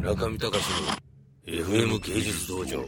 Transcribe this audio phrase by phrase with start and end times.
[0.00, 2.82] 中見隆の FM 芸術道場。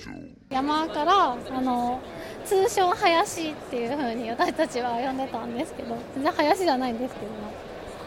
[0.48, 2.00] 山からあの
[2.46, 7.32] 通称林っていう風に私たちは呼んでたんですけど全然林じゃないんですけども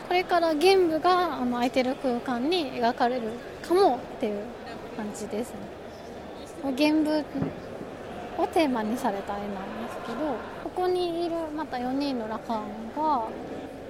[0.08, 3.30] これから玄武があの空いてる空間に描かれる
[3.62, 4.44] かもっていう
[4.98, 6.74] 感じですね。
[6.76, 7.20] 玄武
[8.40, 12.60] をテーマにされた絵なんですけどここにいるまた4人の羅漢
[12.96, 13.28] が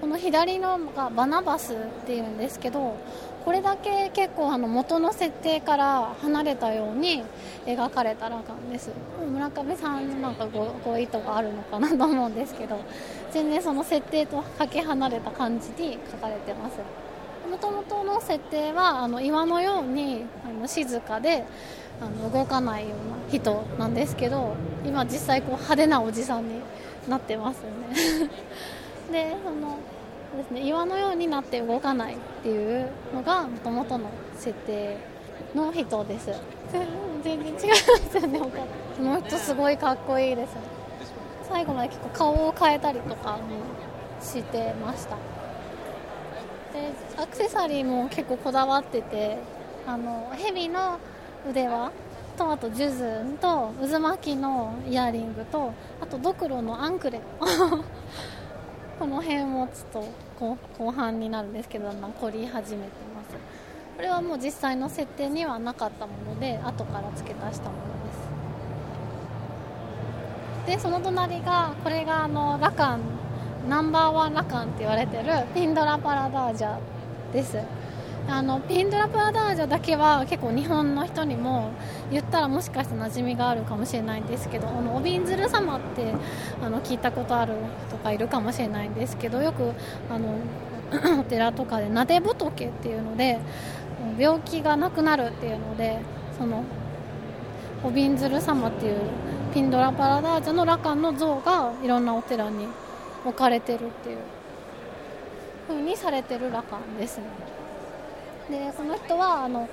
[0.02, 2.98] この左のがバナバスっていうんですけど
[3.46, 7.24] これだけ結構あの元の設定から離れたように
[7.68, 8.90] 描かれた羅漢です。
[9.32, 12.80] 村上さんなんかごご意図があるのかなと思うんですけど
[13.32, 16.80] 全然その設定とかけ離れた感じに描かれてます。
[17.48, 21.46] もともとの設定はあの岩のようにあの静かで
[22.02, 26.62] あの動かないような人なんですけど今実際こう派手なおじさんに
[27.08, 28.30] なってますよね。
[29.12, 29.78] でその
[30.38, 30.62] ですね。
[30.62, 34.98] 岩のようになって動かないっていうのがもともとの設定
[35.54, 36.32] の人です。
[36.72, 36.86] 全
[37.24, 37.56] 然違いま
[38.12, 38.40] すよね。
[38.40, 40.56] この人すごいかっこいいです
[41.50, 43.40] 最後まで結構顔を変えたりとかも
[44.22, 45.18] してました。
[46.74, 49.38] でアクセサリーも結構こだわってて
[49.88, 51.00] あの蛇の
[51.50, 51.92] 腕輪
[52.38, 57.22] とあと数珠と渦巻きのイヤリングとあとドクロのアンクレ
[58.98, 60.04] この辺もちょっ
[60.40, 63.36] と後半になるんですけどだんだん凝り始めてます。
[63.98, 67.84] これはもう実際の設定にはなかったもので後から付け足したもの
[70.68, 70.78] です。
[70.78, 73.02] でその隣がこれがあのラカン
[73.68, 76.78] ナンバーワンラカンって言われてるピンドラパラダージャ
[77.34, 77.58] です。
[78.28, 81.72] あのピンドラパラダージャだけは結構日本の人にも
[82.12, 86.14] 言ったらもしかして馴染みがあるかもしれないんですけどあのおびんずる様って
[86.62, 87.54] あの聞いたことある
[87.92, 89.72] とかいるかもしれないんですけどよく
[90.10, 90.36] あの
[91.22, 93.40] お寺とかでなで仏っていうので
[94.18, 96.00] 病気がなくなるっていうので
[96.38, 96.64] その
[97.84, 99.00] おびんずる様っていう
[99.54, 102.68] ピンドラパラダージャの羅漢の像がいろんなお寺に
[103.24, 104.18] 置かれてるっていう
[105.68, 107.26] 風にされてる羅漢ですね。
[108.50, 109.68] でこの人はあの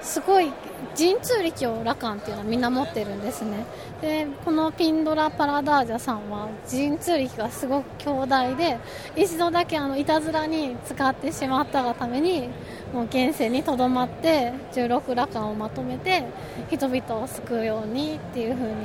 [0.00, 0.52] すごい
[0.96, 3.64] 神通力を羅漢っていうのはみんな持ってるんですね。
[4.02, 8.78] でこのピンドラ・パラダージャさんは神通力がすごく強大で
[9.16, 12.50] 一度だけあのいたずらに使ってしまったがために
[12.92, 16.24] もう現世にとどまって16羅漢をまとめて
[16.70, 18.82] 人々を救うようにっていうふうにあの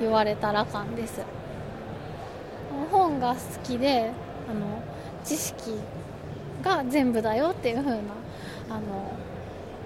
[0.00, 1.22] 言われた羅漢です。
[2.90, 4.12] 本が好きで
[4.48, 4.82] あの
[5.24, 5.72] 知識
[6.64, 7.98] が全部だよっていう風な
[8.70, 9.12] あの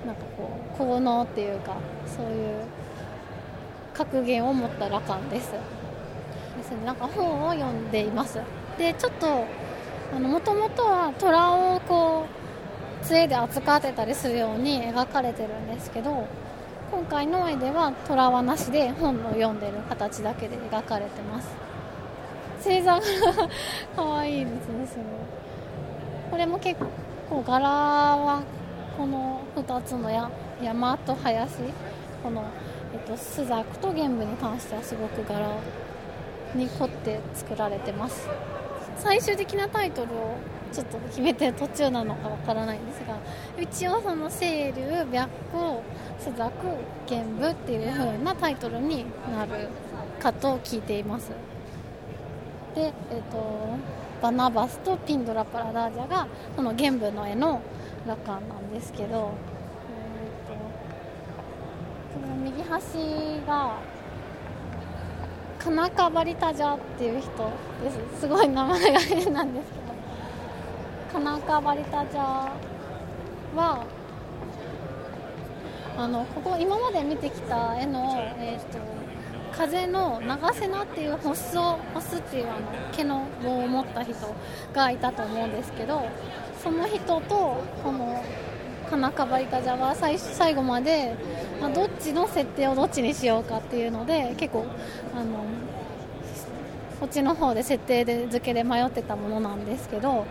[0.07, 2.65] なんかこう効能っていうかそういう
[3.93, 5.51] 格言を持った羅漢です。
[6.57, 6.85] ですね。
[6.87, 8.39] なんか本を読んでいます。
[8.79, 9.45] でちょっと
[10.19, 12.27] もともとは虎をこ
[13.03, 16.27] う杖で扱ってたりするように描かれてるんですけど
[16.91, 21.49] 今回の絵では虎はなしで本を読んでる形だけで描かれてます。
[22.63, 23.01] 星座が
[23.95, 25.05] 可愛いですねすごい。
[26.31, 26.81] これも結
[27.29, 28.43] 構柄は
[28.97, 30.31] この2つのや
[30.63, 31.57] 山と林
[32.23, 32.45] この、
[32.93, 35.49] えっと、スザクと玄武に関してはすごく柄
[36.55, 38.29] に凝って作られてます。
[38.97, 40.37] 最終的なタイトルを
[40.73, 43.17] ちょっと決めて途中なのかわからないんですが
[43.59, 45.83] 一応その清流白虎
[46.19, 46.67] スザク
[47.07, 49.69] 玄武っていう風なタイトルになる
[50.19, 51.31] かと聞いています。
[52.75, 53.77] でえっと
[54.21, 57.61] バナバスとピンドラパラダージャがその原部の絵の
[58.07, 60.59] 羅漢なんですけど、えーと、
[62.15, 62.83] その右端
[63.47, 63.79] が
[65.59, 67.29] カナカバリタジャっていう人
[67.83, 68.21] です。
[68.21, 69.89] すごい名前が変なんですけど
[71.13, 73.85] カナカバリタジャは
[75.97, 78.79] あのここ今まで見てきた絵の、えーと
[79.53, 82.61] 風の長瀬名っていうホスをホスっていうあの
[82.93, 84.15] 毛の棒を持った人
[84.73, 86.07] がいたと思うんですけど
[86.63, 88.23] その人とこの
[88.89, 91.15] カナカバイタジャは最最後まで、
[91.61, 94.65] まあ、どっちの設定をどっちにしようかっていうので結構
[95.15, 95.45] あの
[96.99, 100.27] こっちの方で設定で付けで迷ってたものなんですけど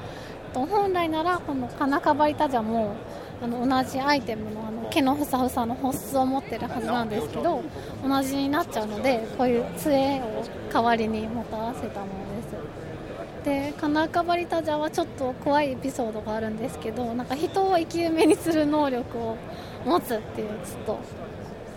[0.54, 2.96] 本来ならこのカナカバイタジャも
[3.42, 7.62] あの同じアイテムのあの毛のふさふさのホスを持ってるはずなんですけど
[8.04, 12.88] 同じになっちゃうのでこういう杖を代わりに持たせたものです。
[13.46, 19.38] でカナカバリタジャはちょっと怖いエピソードがあるんですけどなんか人を生き埋めにする能力を
[19.86, 21.00] 持つっていうちょっと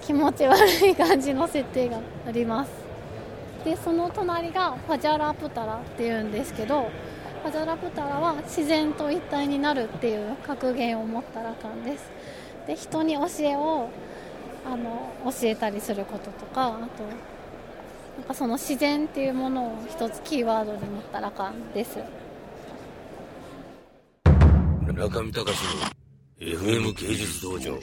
[0.02, 2.70] 気持ち悪い感じの設定があります。
[3.64, 6.88] でその隣がファジャラプタラっていうんですけど
[7.42, 12.10] パジャラプタラは自然と一体になるっていう格言を持ったラカンです。
[12.66, 13.88] で人に教えを
[14.66, 21.98] あの教えたりすることとかあとなんかその自然っていうものを一つキーワードに持ったラカンです。
[24.92, 27.78] 中見隆の FM 芸術道場。